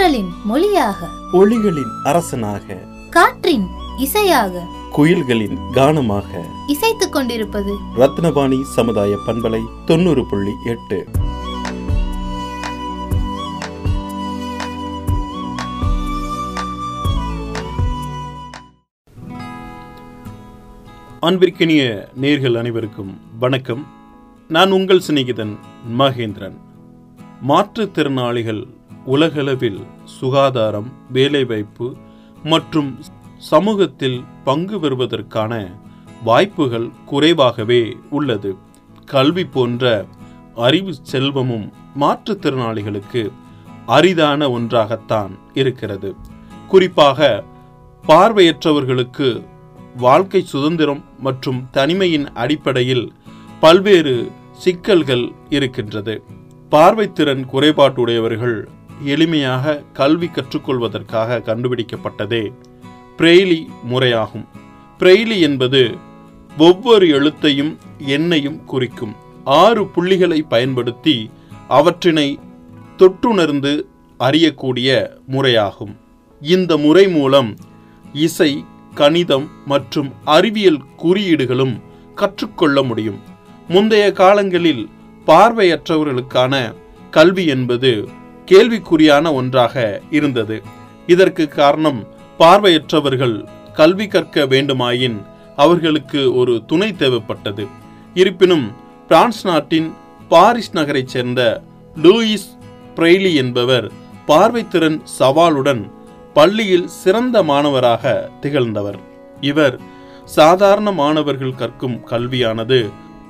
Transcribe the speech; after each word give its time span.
தென்றலின் 0.00 0.28
மொழியாக. 0.44 1.08
ஒளிகளின் 1.32 1.90
அரசனாக. 2.04 2.82
காற்றின் 3.10 3.66
இசையாக. 3.98 4.62
குயில்களின் 4.96 5.56
கானமாக. 5.72 6.44
இசைத்துக் 6.66 7.12
கொண்டிருப்பது. 7.12 7.76
ரத்னபாணி 7.96 8.62
சமுதாய 8.62 9.18
பண்பலை 9.26 9.60
தொண்ணூறு 9.86 10.26
புள்ளி 10.26 10.50
எட்டு. 10.64 11.06
அன்பிற்கினிய 21.22 22.08
நேர்கள் 22.20 22.58
அனைவருக்கும் 22.58 23.20
வணக்கம். 23.38 23.86
நான் 24.48 24.70
உங்கள் 24.70 25.02
சிநேகிதன் 25.06 25.58
மகேந்திரன். 25.98 26.56
மாற்றுத்திறனாளிகள் 27.48 28.78
உலகளவில் 29.04 29.80
சுகாதாரம் 30.04 30.92
வேலைவாய்ப்பு 31.12 31.96
மற்றும் 32.44 32.98
சமூகத்தில் 33.38 34.24
பங்கு 34.44 34.80
பெறுவதற்கான 34.80 35.80
வாய்ப்புகள் 36.24 36.90
குறைவாகவே 37.06 37.96
உள்ளது. 38.10 38.56
கல்வி 39.06 39.44
போன்ற 39.44 40.06
அறிவு 40.54 40.94
செல்வமும் 41.02 41.72
மாற்றுத்திறனாளிகளுக்கு 42.00 43.30
அரிதான 43.86 44.50
ஒன்றாகத்தான் 44.50 45.38
இருக்கிறது. 45.54 46.14
குறிப்பாக 46.68 47.44
பார்வையற்றவர்களுக்கு 48.06 49.46
வாழ்க்கை 49.96 50.42
சுதந்திரம் 50.42 51.04
மற்றும் 51.18 51.68
தனிமையின் 51.70 52.32
அடிப்படையில் 52.32 53.12
பல்வேறு 53.60 54.30
சிக்கல்கள் 54.52 55.32
இருக்கின்றது. 55.48 56.22
பார்வைத்திறன் 56.70 57.44
குறைபாட்டுடையவர்கள் 57.52 58.66
எளிமையாக 59.06 59.82
கல்வி 59.92 60.26
கற்றுக்கொள்வதற்காக 60.26 61.38
கண்டுபிடிக்கப்பட்டதே 61.38 62.52
பிரெய்லி 63.18 63.66
முறையாகும். 63.90 64.44
பிரெய்லி 64.98 65.40
என்பது 65.40 65.96
ஒவ்வொரு 66.58 67.06
எழுத்தையும் 67.06 67.76
எண்ணையும் 68.06 68.64
குறிக்கும். 68.64 69.14
ஆறு 69.44 69.86
புள்ளிகளை 69.86 70.42
பயன்படுத்தி 70.42 71.30
அவற்றினை 71.68 72.38
தொட்டுணர்ந்து 72.96 73.82
அறியக்கூடிய 74.18 75.08
முறையாகும். 75.28 75.96
இந்த 76.40 76.76
முறை 76.76 77.08
மூலம் 77.08 77.56
இசை 78.12 78.64
கணிதம் 78.94 79.50
மற்றும் 79.66 80.12
அறிவியல் 80.24 80.82
குறியீடுகளும் 80.96 81.80
கற்றுக்கொள்ள 82.14 82.82
முடியும். 82.82 83.20
முந்தைய 83.68 84.12
காலங்களில் 84.12 84.88
பார்வையற்றவர்களுக்கான 85.26 86.74
கல்வி 87.10 87.46
என்பது 87.46 88.08
கேள்விக்குறியான 88.50 89.32
ஒன்றாக 89.32 90.00
இருந்தது. 90.10 90.62
இதற்கு 91.06 91.48
காரணம் 91.48 92.00
பார்வையற்றவர்கள் 92.38 93.36
கல்வி 93.72 94.06
கற்க 94.06 94.44
வேண்டுமாயின் 94.44 95.18
அவர்களுக்கு 95.56 96.20
ஒரு 96.34 96.62
துணை 96.66 96.90
தேவைப்பட்டது. 96.98 97.64
இருப்பினும் 98.14 98.66
பிரான்ஸ் 99.08 99.46
நாட்டின் 99.46 99.88
பாரிஸ் 100.28 100.72
நகரைச் 100.72 101.12
சேர்ந்த 101.14 101.40
லூயிஸ் 102.02 102.48
பிரெய்லி 102.96 103.32
என்பவர் 103.34 103.86
பார்வைத்திறன் 104.26 104.98
சவாலுடன் 105.18 105.82
பள்ளியில் 106.34 106.88
சிறந்த 107.02 107.42
மாணவராக 107.42 108.30
திகழ்ந்தவர். 108.40 108.98
இவர் 109.40 109.76
சாதாரண 110.24 110.92
மாணவர்கள் 110.92 111.54
கற்கும் 111.54 111.96
கல்வியானது 112.06 112.78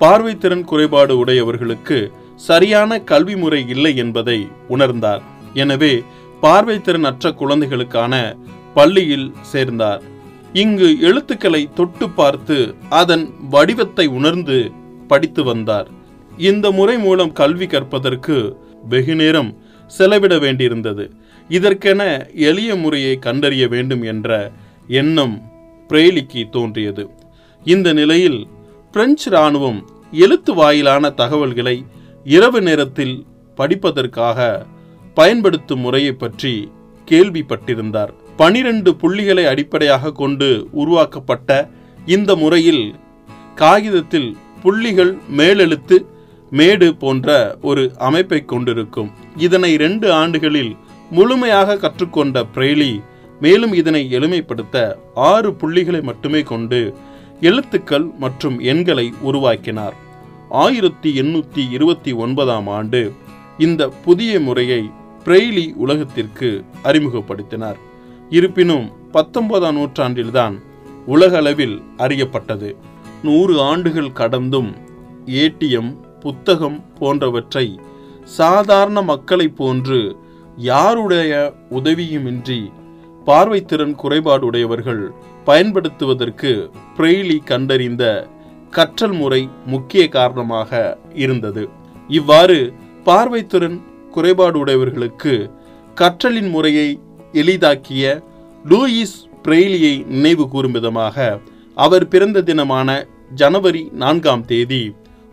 பார்வைத்திறன் 0.00 0.64
குறைபாடு 0.64 1.18
உடையவர்களுக்கு 1.18 1.98
சரியான 2.48 3.00
கல்வி 3.10 3.34
முறை 3.42 3.60
இல்லை 3.74 3.92
என்பதை 4.02 4.38
உணர்ந்தார். 4.74 5.22
எனவே 5.62 5.92
பார்வைத்திறன் 6.42 7.06
அற்ற 7.10 7.32
குழந்தைகளுக்கான 7.40 8.14
பள்ளியில் 8.76 9.28
சேர்ந்தார். 9.52 10.02
இங்கு 10.62 10.88
எழுத்துக்களை 11.08 11.62
தொட்டு 11.78 12.06
பார்த்து 12.10 12.56
அதன் 13.00 13.24
வடிவத்தை 13.54 14.06
உணர்ந்து 14.18 14.58
படித்து 15.10 15.42
வந்தார். 15.50 15.88
இந்த 16.50 16.66
முறை 16.78 16.96
மூலம் 17.04 17.32
கல்வி 17.40 17.66
கற்பதற்கு 17.66 18.36
வெகு 18.92 19.14
நேரம் 19.20 19.50
செலவிட 19.90 20.34
வேண்டியிருந்தது. 20.44 21.04
இதற்கென 21.50 22.02
எளிய 22.48 22.70
முறையை 22.82 23.14
கண்டறிய 23.26 23.64
வேண்டும் 23.74 24.02
என்ற 24.12 24.28
எண்ணம் 25.00 25.36
பிரேலிக்கு 25.90 26.42
தோன்றியது. 26.56 27.04
இந்த 27.66 27.88
நிலையில் 28.00 28.40
பிரெஞ்சு 28.94 29.28
இராணுவம் 29.30 29.80
எழுத்து 30.24 30.52
வாயிலான 30.54 31.10
தகவல்களை 31.20 31.76
இரவு 32.24 32.60
நேரத்தில் 32.60 33.26
படிப்பதற்காக 33.56 34.66
பயன்படுத்தும் 35.14 35.80
முறையை 35.80 36.12
பற்றி 36.12 36.70
கேள்விப்பட்டிருந்தார். 37.06 38.12
பனிரெண்டு 38.36 38.96
புள்ளிகளை 38.96 39.46
அடிப்படையாக 39.46 40.12
கொண்டு 40.12 40.68
உருவாக்கப்பட்ட 40.72 41.68
இந்த 42.06 42.36
முறையில் 42.36 42.94
காகிதத்தில் 43.54 44.36
புள்ளிகள் 44.62 45.18
மேலெழுத்து 45.36 46.04
மேடு 46.50 46.94
போன்ற 46.94 47.56
ஒரு 47.62 47.92
அமைப்பை 47.98 48.44
கொண்டிருக்கும். 48.44 49.10
இதனை 49.36 49.76
ரெண்டு 49.76 50.12
ஆண்டுகளில் 50.12 50.76
முழுமையாக 51.10 51.76
கற்றுக்கொண்ட 51.76 52.44
பிரேலி 52.44 53.00
மேலும் 53.40 53.72
இதனை 53.72 54.08
எளிமைப்படுத்த 54.12 54.94
ஆறு 55.14 55.54
புள்ளிகளை 55.54 56.02
மட்டுமே 56.02 56.42
கொண்டு 56.42 56.94
எழுத்துக்கள் 57.40 58.10
மற்றும் 58.18 58.60
எண்களை 58.60 59.12
உருவாக்கினார். 59.20 60.08
ஆயிரத்தி 60.50 61.20
எண்ணூற்றி 61.20 61.70
இருபத்தி 61.70 62.12
ஒன்பதாம் 62.12 62.66
ஆண்டு 62.66 63.12
இந்த 63.58 63.88
புதிய 63.88 64.40
முறையை 64.40 64.90
பிரெய்லி 65.24 65.74
உலகத்திற்கு 65.74 66.64
அறிமுகப்படுத்தினார். 66.84 67.76
இருப்பினும் 68.30 68.92
பத்தொன்பதாம் 69.10 69.76
நூற்றாண்டில்தான் 69.76 70.62
உலகளவில் 71.06 71.82
அறியப்பட்டது. 71.98 72.76
நூறு 73.22 73.60
ஆண்டுகள் 73.60 74.12
கடந்தும் 74.12 74.74
ஏடிஎம் 75.26 75.96
புத்தகம் 76.20 76.84
போன்றவற்றை 76.98 77.80
சாதாரண 78.24 79.02
மக்களைப் 79.02 79.56
போன்று 79.56 80.16
யாருடைய 80.56 81.52
உதவியுமின்றி 81.70 82.72
பார்வைத்திறன் 83.26 83.94
குறைபாடுடையவர்கள் 84.02 85.08
பயன்படுத்துவதற்கு 85.44 86.70
பிரெய்லி 86.96 87.44
கண்டறிந்த 87.44 88.28
கற்றல் 88.70 89.14
முறை 89.20 89.42
முக்கிய 89.66 90.02
காரணமாக 90.08 90.70
இருந்தது. 91.14 91.62
இவ்வாறு 92.08 92.58
பார்வைத்திறன் 93.06 93.78
குறைபாடு 94.14 94.58
உடையவர்களுக்கு 94.64 95.34
கற்றலின் 95.96 96.50
முறையை 96.50 96.88
எளிதாக்கிய 97.32 98.04
லூயிஸ் 98.64 99.18
பிரெய்லியை 99.44 99.94
நினைவு 100.14 100.44
கூறும் 100.48 100.72
விதமாக 100.72 101.40
அவர் 101.74 102.06
பிறந்த 102.08 102.38
தினமான 102.40 102.88
ஜனவரி 103.34 103.82
நான்காம் 104.02 104.44
தேதி 104.44 104.82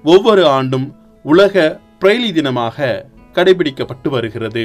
ஒவ்வொரு 0.03 0.43
ஆண்டும் 0.47 0.87
உலக 1.25 1.81
பிரெய்லி 2.01 2.29
தினமாக 2.37 3.05
கடைபிடிக்கப்பட்டு 3.33 4.09
வருகிறது. 4.09 4.63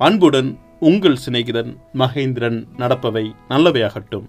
அன்புடன் 0.00 0.50
உங்கள் 0.80 1.18
சிநேகிதன் 1.24 1.72
மகேந்திரன் 1.98 2.58
நடப்பவை 2.78 3.24
நல்லவையாகட்டும். 3.48 4.26